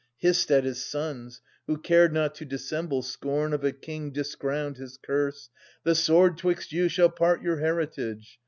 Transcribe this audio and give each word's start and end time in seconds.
5.) 0.15 0.29
Hissed 0.29 0.49
at 0.49 0.63
his 0.63 0.83
sons, 0.83 1.41
who 1.67 1.77
cared 1.77 2.11
not 2.11 2.33
to 2.33 2.43
dissemble 2.43 3.03
Scorn 3.03 3.53
of 3.53 3.63
a 3.63 3.71
king 3.71 4.09
discrowned, 4.09 4.77
his 4.77 4.97
curse 4.97 5.51
—* 5.73 5.83
The 5.83 5.93
sword 5.93 6.39
'Twixt 6.39 6.71
you 6.71 6.89
shall 6.89 7.09
part 7.11 7.43
your 7.43 7.57
heritage 7.59 8.39